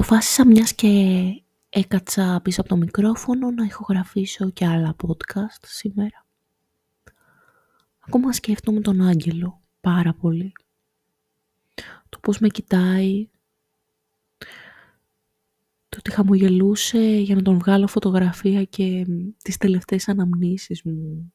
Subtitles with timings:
[0.00, 0.88] αποφάσισα μιας και
[1.68, 6.26] έκατσα πίσω από το μικρόφωνο να ηχογραφήσω και άλλα podcast σήμερα.
[7.98, 10.52] Ακόμα σκέφτομαι τον Άγγελο πάρα πολύ.
[12.08, 13.28] Το πώς με κοιτάει,
[15.88, 19.06] το ότι χαμογελούσε για να τον βγάλω φωτογραφία και
[19.42, 21.32] τις τελευταίες αναμνήσεις μου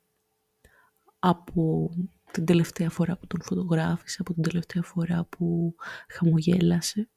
[1.20, 1.90] από
[2.32, 5.76] την τελευταία φορά που τον φωτογράφησε, από την τελευταία φορά που
[6.08, 7.10] χαμογέλασε.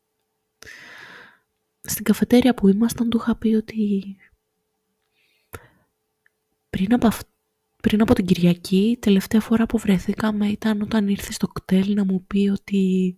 [1.88, 4.16] Στην καφετέρια που ήμασταν του είχα πει ότι
[6.70, 7.08] πριν από,
[7.82, 12.24] πριν από την Κυριακή, τελευταία φορά που βρεθήκαμε ήταν όταν ήρθε στο κτέλ να μου
[12.26, 13.16] πει ότι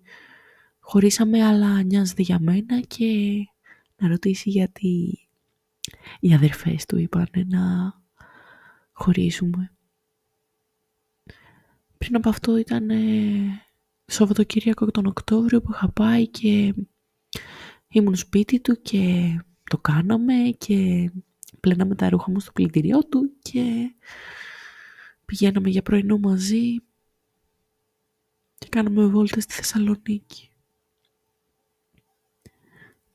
[0.80, 3.34] χωρίσαμε αλλά νοιάζεται για μένα και
[3.96, 5.18] να ρωτήσει γιατί
[6.20, 7.94] οι αδερφές του είπαν να
[8.92, 9.72] χωρίσουμε.
[11.98, 12.88] Πριν από αυτό ήταν
[14.04, 16.74] Σαββατοκύριακο τον Οκτώβριο που είχα πάει και
[17.92, 19.34] ήμουν σπίτι του και
[19.70, 21.10] το κάναμε και
[21.60, 23.94] πλέναμε τα ρούχα μου στο πλυντήριό του και
[25.24, 26.76] πηγαίναμε για πρωινό μαζί
[28.58, 30.50] και κάναμε βόλτες στη Θεσσαλονίκη.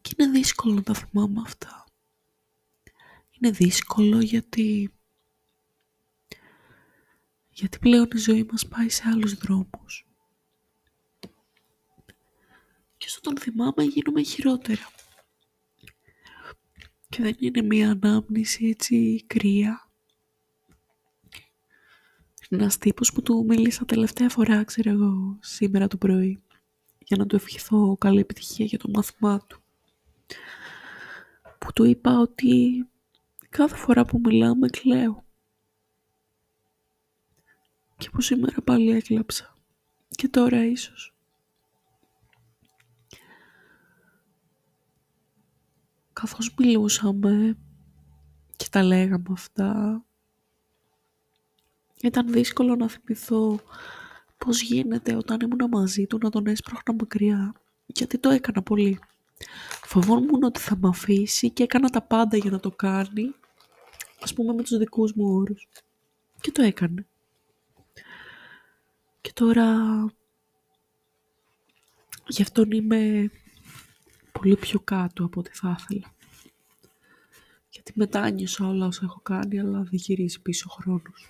[0.01, 1.85] Και είναι δύσκολο να τα θυμάμαι αυτά.
[3.31, 4.89] Είναι δύσκολο γιατί
[7.49, 10.07] γιατί πλέον η ζωή μας πάει σε άλλους δρόμους.
[13.05, 14.89] Και όσο τον θυμάμαι γίνομαι χειρότερα.
[17.09, 19.89] Και δεν είναι μία ανάμνηση έτσι κρύα.
[22.49, 26.41] Είναι ένας τύπος που του μίλησα τελευταία φορά, ξέρω εγώ, σήμερα το πρωί.
[26.99, 29.61] Για να του ευχηθώ καλή επιτυχία για το μάθημά του.
[31.57, 32.85] Που του είπα ότι
[33.49, 35.25] κάθε φορά που μιλάμε κλαίω.
[37.97, 39.55] Και που σήμερα πάλι έκλαψα.
[40.09, 41.14] Και τώρα ίσως.
[46.25, 47.57] Καθώς μιλούσαμε
[48.55, 50.03] και τα λέγαμε αυτά,
[52.01, 53.59] ήταν δύσκολο να θυμηθώ
[54.37, 57.53] πώς γίνεται όταν ήμουν μαζί του να τον έσπρωχνα μακριά,
[57.85, 58.99] γιατί το έκανα πολύ.
[59.83, 63.35] Φοβόμουν ότι θα με αφήσει και έκανα τα πάντα για να το κάνει,
[64.21, 65.67] ας πούμε με τους δικούς μου όρους.
[66.41, 67.05] Και το έκανε.
[69.21, 69.75] Και τώρα
[72.27, 73.31] γι' αυτόν είμαι
[74.39, 76.14] πολύ πιο κάτω από ό,τι θα ήθελα.
[77.85, 81.27] Γιατί μετάνιωσα όλα όσα έχω κάνει, αλλά δεν γυρίζει πίσω χρόνος.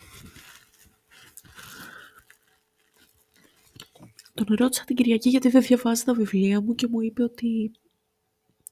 [4.34, 7.72] Τον ρώτησα την Κυριακή γιατί δεν διαβάζει τα βιβλία μου και μου είπε ότι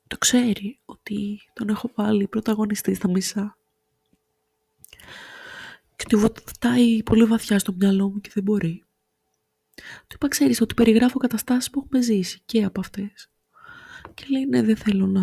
[0.08, 3.58] το ξέρει, ότι τον έχω βάλει πρωταγωνιστή στα μισά.
[5.96, 8.84] Και του βουτάει πολύ βαθιά στο μυαλό μου και δεν μπορεί.
[10.08, 13.30] Του είπα, ξέρεις, ότι περιγράφω καταστάσεις που έχουμε ζήσει και από αυτές.
[14.14, 15.22] Και λέει, ναι, δεν θέλω να...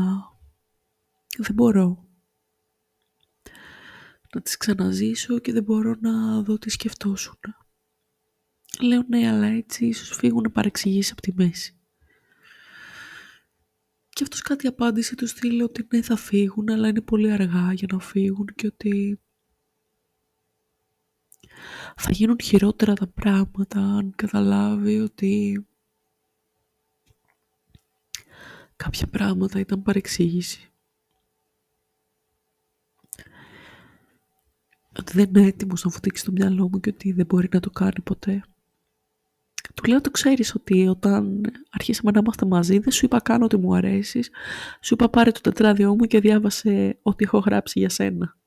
[1.36, 2.09] Δεν μπορώ
[4.34, 7.38] να τις ξαναζήσω και δεν μπορώ να δω τι σκεφτόσουν.
[8.80, 11.74] Λέω, ναι, αλλά έτσι ίσως φύγουν παρεξηγήσεις από τη μέση.
[14.08, 17.88] Και αυτός κάτι απάντησε του στείλει ότι ναι θα φύγουν αλλά είναι πολύ αργά για
[17.92, 19.20] να φύγουν και ότι
[21.96, 25.64] θα γίνουν χειρότερα τα πράγματα αν καταλάβει ότι
[28.76, 30.69] κάποια πράγματα ήταν παρεξήγηση.
[35.10, 37.70] Ότι δεν είναι έτοιμος να φωτίξει το μυαλό μου και ότι δεν μπορεί να το
[37.70, 38.42] κάνει ποτέ.
[39.74, 41.40] Του λέω το ξέρεις ότι όταν
[41.70, 44.30] αρχίσαμε να είμαστε μαζί δεν σου είπα καν ότι μου αρέσεις.
[44.80, 48.38] Σου είπα πάρε το τετράδιό μου και διάβασε ό,τι έχω γράψει για σένα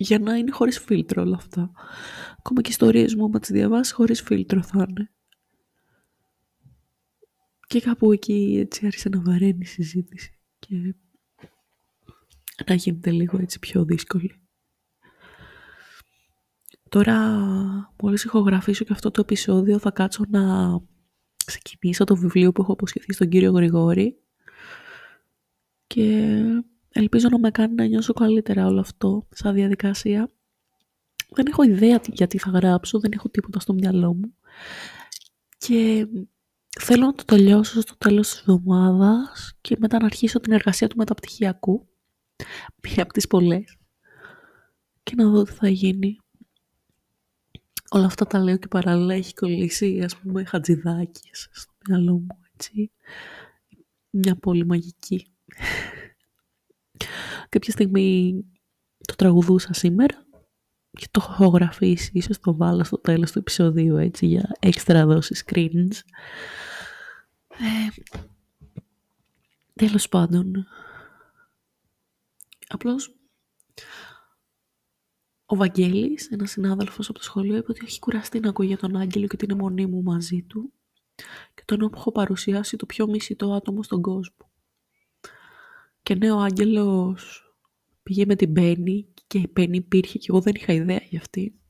[0.00, 1.70] για να είναι χωρίς φίλτρο όλα αυτά.
[2.38, 5.10] Ακόμα και ιστορίες μου, άμα τις διαβάσεις, χωρίς φίλτρο θα είναι.
[7.66, 10.94] Και κάπου εκεί έτσι άρχισε να βαραίνει η συζήτηση και
[12.66, 14.47] να γίνεται λίγο έτσι πιο δύσκολη.
[16.88, 17.16] Τώρα,
[18.02, 20.42] μόλις ηχογραφήσω και αυτό το επεισόδιο, θα κάτσω να
[21.44, 24.18] ξεκινήσω το βιβλίο που έχω αποσχεθεί στον κύριο Γρηγόρη
[25.86, 26.34] και
[26.98, 30.30] Ελπίζω να με κάνει να νιώσω καλύτερα όλο αυτό σαν διαδικασία.
[31.30, 34.34] Δεν έχω ιδέα γιατί θα γράψω, δεν έχω τίποτα στο μυαλό μου.
[35.58, 36.08] Και
[36.80, 40.96] θέλω να το τελειώσω στο τέλος της εβδομάδας και μετά να αρχίσω την εργασία του
[40.96, 41.88] μεταπτυχιακού.
[42.82, 43.76] Μία από τις πολλές.
[45.02, 46.18] Και να δω τι θα γίνει.
[47.90, 52.90] Όλα αυτά τα λέω και παράλληλα έχει κολλήσει, ας πούμε, χατζηδάκες στο μυαλό μου, έτσι.
[54.10, 55.26] Μια πολύ μαγική
[57.48, 58.34] κάποια στιγμή
[59.06, 60.26] το τραγουδούσα σήμερα
[60.90, 65.44] και το έχω γραφήσει, ίσως το βάλω στο τέλος του επεισοδίου έτσι για έξτρα δόσεις
[65.52, 65.92] cringe.
[67.48, 68.02] Ε,
[69.74, 70.66] Τέλος πάντων,
[72.68, 73.14] απλώς
[75.50, 78.96] ο Βαγγέλης, ένας συνάδελφος από το σχολείο, είπε ότι έχει κουραστεί να ακούει για τον
[78.96, 80.72] Άγγελο και την αιμονή μου μαζί του
[81.54, 84.50] και τον έχω παρουσιάσει το πιο μισητό άτομο στον κόσμο.
[86.02, 87.54] Και ναι, ο Άγγελος
[88.02, 91.60] πήγε με την Πέννη και η Πέννη υπήρχε και εγώ δεν είχα ιδέα για αυτή.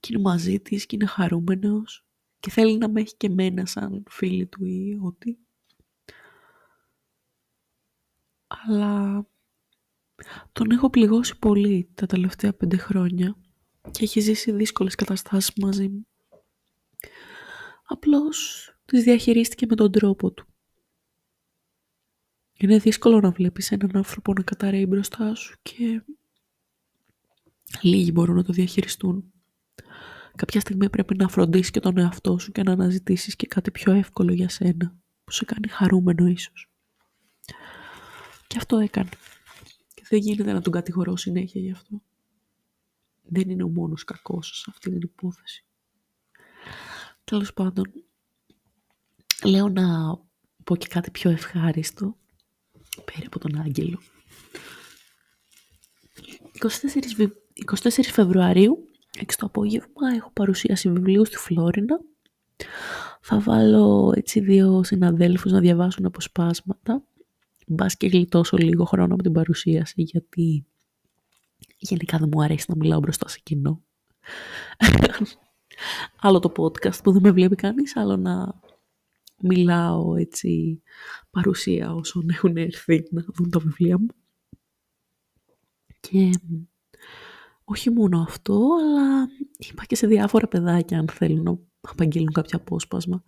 [0.00, 2.04] Και είναι μαζί της και είναι χαρούμενος
[2.40, 5.36] και θέλει να με έχει και μένα σαν φίλη του ή ό,τι.
[8.46, 9.26] Αλλά
[10.52, 13.36] τον έχω πληγώσει πολύ τα τελευταία πέντε χρόνια
[13.90, 16.06] και έχει ζήσει δύσκολες καταστάσεις μαζί μου.
[17.84, 20.46] Απλώς τις διαχειρίστηκε με τον τρόπο του.
[22.52, 26.04] Είναι δύσκολο να βλέπεις έναν άνθρωπο να καταραίει μπροστά σου και
[27.80, 29.32] λίγοι μπορούν να το διαχειριστούν.
[30.36, 33.92] Κάποια στιγμή πρέπει να φροντίσεις και τον εαυτό σου και να αναζητήσεις και κάτι πιο
[33.92, 36.70] εύκολο για σένα, που σε κάνει χαρούμενο ίσως.
[38.46, 39.08] Και αυτό έκανε.
[40.12, 42.02] Και δεν γίνεται να τον κατηγορώ συνέχεια γι' αυτό.
[43.22, 45.64] Δεν είναι ο μόνος κακός σε αυτή την υπόθεση.
[47.24, 47.92] Τέλος πάντων,
[49.44, 50.16] λέω να
[50.64, 52.16] πω και κάτι πιο ευχάριστο,
[53.04, 54.00] πέρα από τον Άγγελο.
[57.18, 57.28] 24,
[57.82, 58.88] 24 Φεβρουαρίου,
[59.18, 62.00] 6 το απόγευμα, έχω παρουσίαση βιβλίου στη Φλόρινα.
[63.20, 67.02] Θα βάλω έτσι δύο συναδέλφους να διαβάσουν αποσπάσματα.
[67.72, 70.66] Μπας και γλιτώσω λίγο χρόνο από την παρουσίαση, γιατί
[71.78, 73.82] γενικά δεν μου αρέσει να μιλάω μπροστά σε κοινό.
[76.20, 78.60] άλλο το podcast που δεν με βλέπει κανείς, άλλο να
[79.42, 80.82] μιλάω έτσι
[81.30, 84.06] παρουσία όσων έχουν έρθει να δουν τα βιβλία μου.
[86.00, 86.30] Και
[87.64, 93.22] όχι μόνο αυτό, αλλά είπα και σε διάφορα παιδάκια αν θέλουν να απαγγείλουν κάποιο απόσπασμα.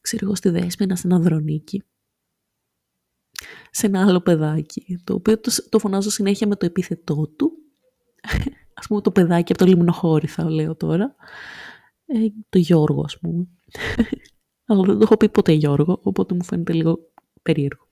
[0.00, 1.82] Ξέρω εγώ στη Δέσποινα, σε ένα δρονίκι.
[3.70, 7.52] Σε ένα άλλο παιδάκι, το οποίο το, το φωνάζω συνέχεια με το επίθετό του.
[8.80, 11.14] Ας πούμε το παιδάκι από το Λιμνοχώρι θα λέω τώρα.
[12.06, 12.18] Ε,
[12.48, 13.46] το Γιώργο ας πούμε.
[14.66, 16.98] Αλλά δεν το έχω πει ποτέ Γιώργο, οπότε μου φαίνεται λίγο
[17.42, 17.88] περίεργο.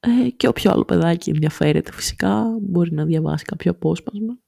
[0.00, 4.38] Ε, και όποιο άλλο παιδάκι ενδιαφέρεται φυσικά μπορεί να διαβάσει κάποιο απόσπασμα,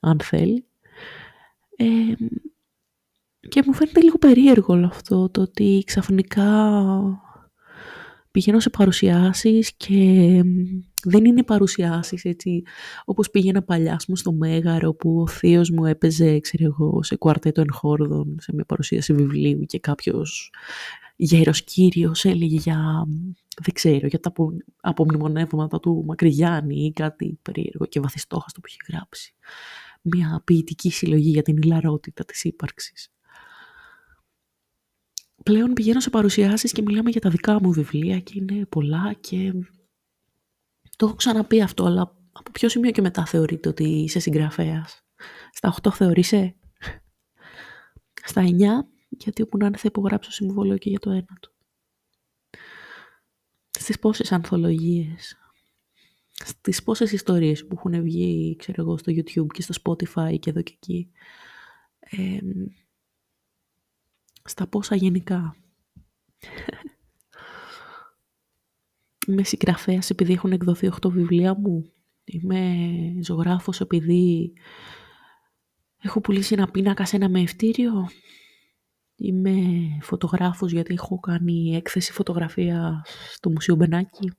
[0.00, 0.64] αν θέλει.
[1.76, 1.86] Ε,
[3.48, 6.72] και μου φαίνεται λίγο περίεργο όλο αυτό, το ότι ξαφνικά
[8.38, 9.94] πηγαίνω σε παρουσιάσεις και
[11.04, 12.62] δεν είναι παρουσιάσεις έτσι
[13.04, 17.60] όπως πήγαινα παλιά μου στο Μέγαρο που ο θείος μου έπαιζε ξέρω εγώ, σε κουαρτέτο
[17.60, 20.52] εγχόρδων σε μια παρουσίαση βιβλίου και κάποιος
[21.16, 23.06] γέρος κύριος έλεγε για,
[23.62, 24.32] δεν ξέρω, για τα
[24.80, 29.34] απομνημονεύματα του Μακρυγιάννη ή κάτι περίεργο και βαθιστόχαστο που έχει γράψει.
[30.02, 33.12] Μια ποιητική συλλογή για την ηλαρότητα της ύπαρξης
[35.48, 39.52] πλέον πηγαίνω σε παρουσιάσεις και μιλάμε για τα δικά μου βιβλία και είναι πολλά και
[40.96, 42.02] το έχω ξαναπεί αυτό, αλλά
[42.32, 45.04] από ποιο σημείο και μετά θεωρείτε ότι είσαι συγγραφέας;
[45.52, 46.56] Στα 8 θεωρείσαι;
[48.24, 48.48] Στα 9,
[49.08, 51.52] γιατί όπου να είναι θα υπογράψω συμβόλαιο και για το ένα του.
[53.70, 55.36] Στις πόσες ανθολογίες,
[56.32, 60.62] στις πόσες ιστορίες που έχουν βγει, ξέρω εγώ, στο YouTube και στο Spotify και εδώ
[60.62, 61.10] και εκεί;
[61.98, 62.38] Ε,
[64.48, 65.56] στα πόσα γενικά.
[69.26, 71.92] Είμαι συγγραφέας επειδή έχουν εκδοθεί 8 βιβλία μου.
[72.24, 72.76] Είμαι
[73.22, 74.52] ζωγράφος επειδή
[75.98, 78.08] έχω πουλήσει ένα πίνακα σε ένα μευτήριο.
[79.16, 79.54] Είμαι
[80.02, 83.02] φωτογράφος γιατί έχω κάνει έκθεση φωτογραφίας
[83.32, 84.32] στο Μουσείο Μπενάκη.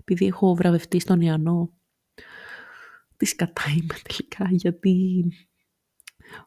[0.00, 1.72] Επειδή έχω βραβευτεί στον Ιαννό.
[3.16, 5.24] Τι σκατά είμαι τελικά γιατί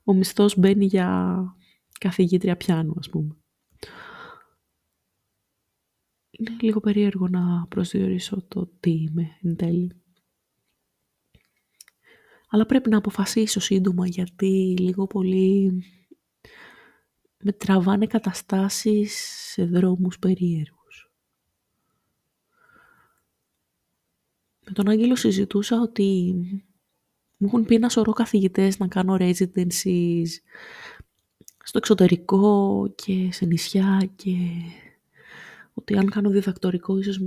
[0.03, 1.43] ο μισθός μπαίνει για
[2.01, 3.35] καθηγήτρια πιάνου, ας πούμε.
[6.31, 9.91] Είναι λίγο περίεργο να προσδιορίσω το τι είμαι εν τέλει.
[12.49, 15.83] Αλλά πρέπει να αποφασίσω σύντομα γιατί λίγο πολύ
[17.43, 19.13] με τραβάνε καταστάσεις
[19.51, 21.11] σε δρόμους περίεργους.
[24.65, 26.33] Με τον Άγγελο συζητούσα ότι
[27.37, 30.27] μου έχουν πει ένα σωρό καθηγητές να κάνω residencies
[31.71, 34.35] στο εξωτερικό και σε νησιά και
[35.73, 37.21] ότι αν κάνω διδακτορικό ίσως,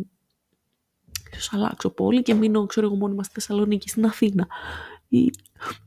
[1.33, 4.47] ίσως αλλάξω πόλη και μείνω, ξέρω εγώ, μόνιμα στη Θεσσαλονίκη, στην Αθήνα
[5.09, 5.31] ή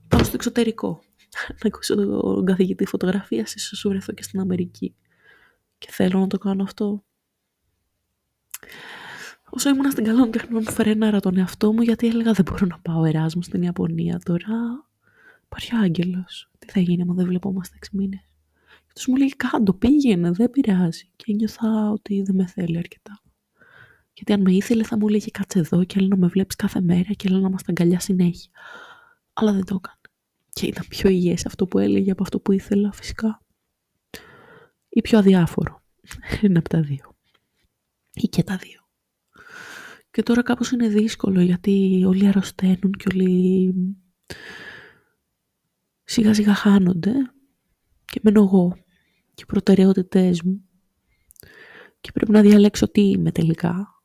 [0.08, 1.02] πάω στο εξωτερικό.
[1.50, 4.96] να ακούσω τον καθηγητή φωτογραφίας, ίσως σου βρεθώ και στην Αμερική.
[5.78, 7.04] Και θέλω να το κάνω αυτό.
[9.50, 13.06] Όσο ήμουν στην καλών τεχνών φρέναρα τον εαυτό μου γιατί έλεγα δεν μπορώ να πάω
[13.06, 14.86] Εράσμους στην Ιαπωνία τώρα.
[15.46, 16.50] Υπάρχει ο Άγγελος.
[16.60, 18.27] Τι θα γίνει άμα δεν βλεπόμαστε 6 μήνες.
[18.98, 21.12] Αυτός μου λέει κάντο, πήγαινε, δεν πειράζει.
[21.16, 23.22] Και νιώθα ότι δεν με θέλει αρκετά.
[24.14, 26.82] Γιατί αν με ήθελε θα μου έλεγε κάτσε εδώ και έλεγε να με βλέπεις κάθε
[26.82, 28.52] μέρα και έλεγε να μας αγκαλιά συνέχεια.
[29.34, 30.00] Αλλά δεν το έκανε.
[30.50, 33.42] Και ήταν πιο υγιές αυτό που έλεγε από αυτό που ήθελα φυσικά.
[34.90, 35.84] Ή πιο αδιάφορο.
[36.42, 37.16] Ένα από τα δύο.
[38.14, 38.88] Ή και τα δύο.
[40.12, 43.74] Και τώρα κάπως είναι δύσκολο γιατί όλοι αρρωσταίνουν και όλοι
[46.04, 47.14] σιγά σιγά χάνονται
[48.12, 48.78] και μένω εγώ
[49.38, 50.62] και οι προτεραιότητές μου
[52.02, 54.04] και πρέπει να διαλέξω τι είμαι τελικά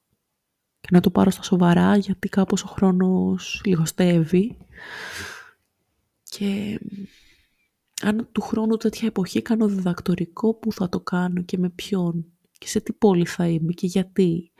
[0.81, 4.57] και να το πάρω στα σοβαρά γιατί κάπως ο χρόνος λιγοστεύει
[6.23, 6.81] και
[8.03, 12.69] αν του χρόνου τέτοια εποχή κάνω διδακτορικό που θα το κάνω και με ποιον και
[12.69, 14.53] σε τι πόλη θα είμαι και γιατί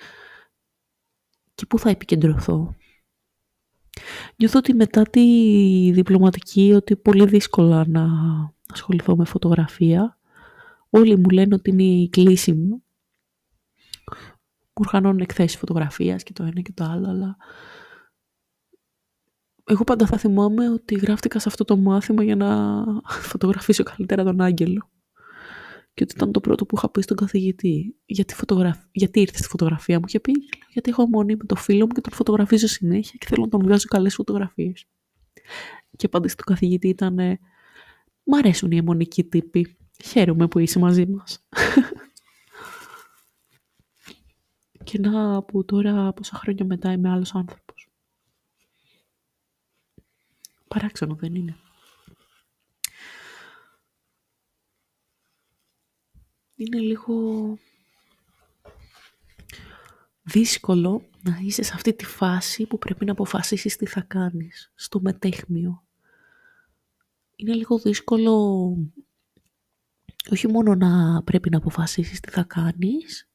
[1.55, 2.75] και πού θα επικεντρωθώ.
[4.37, 5.21] Νιώθω ότι μετά τη
[5.93, 8.07] διπλωματική ότι πολύ δύσκολα να
[8.73, 10.17] ασχοληθώ με φωτογραφία.
[10.95, 12.85] Όλοι μου λένε ότι είναι η κλίση μου.
[14.75, 17.37] Μου οργανώνουν εκθέσεις φωτογραφίας και το ένα και το άλλο, αλλά
[19.65, 22.85] εγώ πάντα θα θυμάμαι ότι γράφτηκα σε αυτό το μάθημα για να
[23.31, 24.91] φωτογραφίσω καλύτερα τον Άγγελο.
[25.95, 27.97] Και ότι ήταν το πρώτο που είχα πει στον καθηγητή.
[28.05, 28.79] Γιατί, φωτογραφ...
[28.93, 30.33] γιατί ήρθε στη φωτογραφία μου και πει,
[30.73, 33.61] γιατί έχω μόνη με το φίλο μου και τον φωτογραφίζω συνέχεια και θέλω να τον
[33.63, 34.87] βγάζω καλές φωτογραφίες.
[35.97, 37.39] Και πάντα στον καθηγητή ήταν,
[38.25, 39.77] Μ' αρέσουν οι αιμονικοί τύποι.
[40.03, 41.47] Χαίρομαι που είσαι μαζί μας.
[44.85, 47.89] και να που τώρα πόσα χρόνια μετά είμαι άλλος άνθρωπος.
[50.69, 51.57] Παράξενο δεν είναι.
[56.63, 57.15] είναι λίγο
[60.23, 65.01] δύσκολο να είσαι σε αυτή τη φάση που πρέπει να αποφασίσεις τι θα κάνεις, στο
[65.01, 65.85] μετέχμιο.
[67.37, 68.77] Είναι λίγο δύσκολο
[70.33, 73.31] όχι μόνο να πρέπει να αποφασίσεις τι θα κάνεις,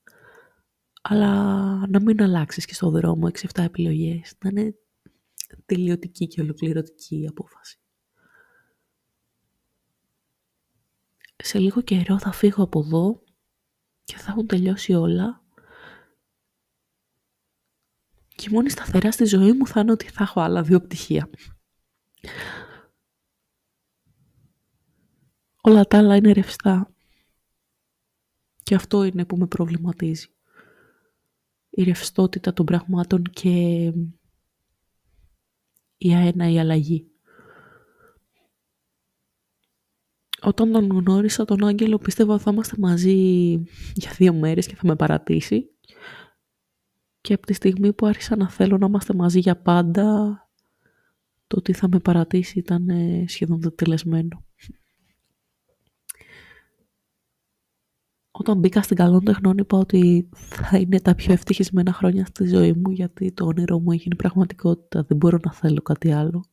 [1.01, 1.33] αλλά
[1.87, 4.33] να μην αλλάξεις και στο δρόμο 6-7 επιλογές.
[4.43, 4.75] Να είναι
[5.65, 7.79] τελειωτική και ολοκληρωτική η απόφαση.
[11.43, 13.23] σε λίγο καιρό θα φύγω από εδώ
[14.03, 15.41] και θα έχουν τελειώσει όλα
[18.35, 21.29] και μόνη σταθερά στη ζωή μου θα είναι ότι θα έχω άλλα δύο πτυχία.
[25.67, 26.91] Όλα τα άλλα είναι ρευστά.
[28.63, 30.27] Και αυτό είναι που με προβληματίζει.
[31.69, 33.49] Η ρευστότητα των πραγμάτων και
[35.97, 37.11] η αένα η αλλαγή.
[40.41, 43.15] Όταν τον γνώρισα τον Άγγελο πίστευα ότι θα είμαστε μαζί
[43.93, 45.69] για δύο μέρες και θα με παρατήσει.
[47.21, 50.49] Και από τη στιγμή που άρχισα να θέλω να είμαστε μαζί για πάντα,
[51.47, 54.45] το ότι θα με παρατήσει ήταν ε, σχεδόν τελεσμένο.
[58.39, 62.73] Όταν μπήκα στην καλών τεχνών είπα ότι θα είναι τα πιο ευτυχισμένα χρόνια στη ζωή
[62.73, 65.03] μου γιατί το όνειρο μου έγινε πραγματικότητα.
[65.03, 66.45] Δεν μπορώ να θέλω κάτι άλλο.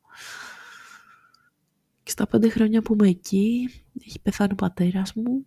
[2.03, 3.69] Και στα πέντε χρόνια που είμαι εκεί,
[4.07, 5.47] έχει πεθάνει ο πατέρας μου.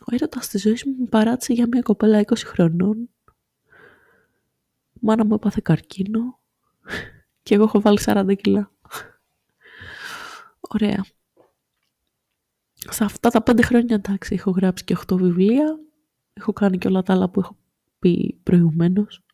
[0.00, 2.98] Ο έρωτας της ζωής μου με παράτησε για μια κοπέλα 20 χρονών.
[4.92, 6.38] Η μάνα μου έπαθε καρκίνο
[7.42, 8.70] και εγώ έχω βάλει 40 κιλά.
[10.60, 11.04] Ωραία.
[12.90, 15.78] Σε αυτά τα πέντε χρόνια, εντάξει, έχω γράψει και 8 βιβλία.
[16.32, 17.56] Έχω κάνει και όλα τα άλλα που έχω
[17.98, 19.24] πει προηγουμένως.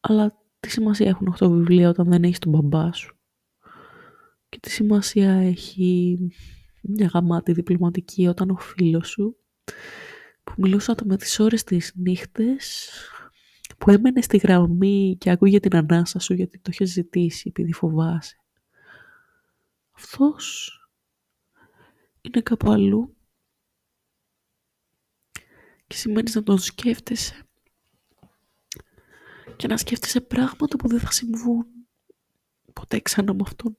[0.00, 3.18] Αλλά τι σημασία έχουν 8 βιβλία όταν δεν έχεις τον μπαμπά σου;
[4.48, 6.18] Και τι σημασία έχει
[6.82, 9.36] μια γαμάτη διπλωματική όταν ο φίλος σου
[10.44, 12.90] που μιλούσατε με τις ώρες της νύχτες
[13.78, 18.36] που έμενε στη γραμμή και ακούγε την ανάσα σου γιατί το είχες ζητήσει επειδή φοβάσαι.
[19.96, 20.70] Αυτός
[22.26, 23.16] είναι κάπου αλλού
[25.86, 27.48] και σημαίνει να τον σκέφτεσαι
[29.56, 31.66] και να σκέφτεσαι πράγματα που δεν θα συμβούν
[32.72, 33.78] ποτέ ξανά με αυτόν.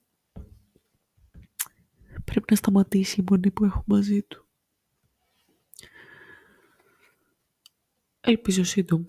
[2.24, 4.48] Πρέπει να σταματήσει η μονή που έχω μαζί του.
[8.20, 9.04] Ελπίζω σύντομο.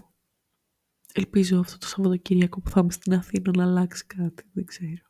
[1.14, 5.08] Ελπίζω αυτό το Σαββατοκύριακο που θα είμαι στην Αθήνα να αλλάξει κάτι, δεν ξέρω.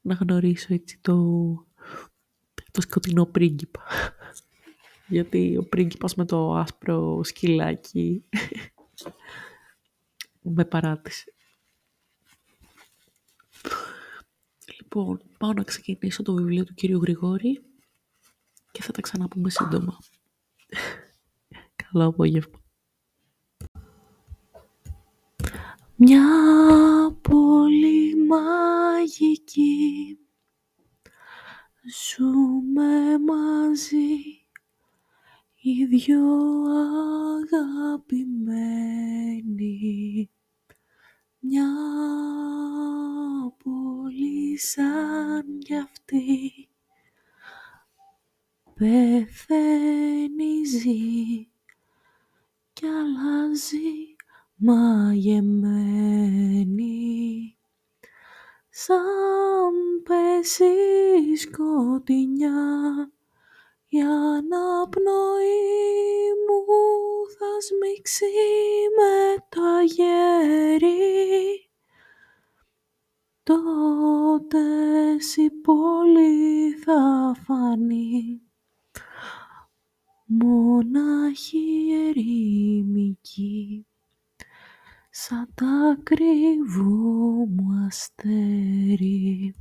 [0.00, 1.14] Να γνωρίσω έτσι το,
[2.74, 3.82] το σκοτεινό πρίγκιπα.
[5.14, 8.24] Γιατί ο πρίγκιπας με το άσπρο σκυλάκι
[10.56, 11.34] με παράτησε.
[14.78, 17.62] Λοιπόν, πάω να ξεκινήσω το βιβλίο του κύριου Γρηγόρη
[18.72, 19.98] και θα τα ξαναπούμε σύντομα.
[21.82, 22.58] Καλό απόγευμα.
[25.96, 26.26] Μια
[27.20, 30.18] πολύ μαγική
[31.86, 34.46] Ζούμε μαζί
[35.60, 36.62] οι δυο
[37.86, 39.40] αγαπημένη
[41.38, 41.68] μια
[43.64, 46.68] πόλη σαν κι αυτή
[48.74, 51.48] πεθαίνει ζει
[52.72, 54.16] κι αλλάζει
[54.56, 55.98] μαγεμένη.
[58.68, 60.93] Σαν πέσει
[61.36, 63.12] σκοτεινιά.
[63.88, 65.54] Η αναπνοή
[66.46, 66.64] μου
[67.38, 68.24] θα σμίξει
[68.96, 70.90] με το αγέρι.
[73.42, 74.62] Τότε
[75.36, 78.40] η πόλη θα φανεί.
[80.26, 83.86] Μονάχη ερημική.
[85.10, 85.62] Σαν τ'
[85.92, 89.54] ακριβό μου αστέρι.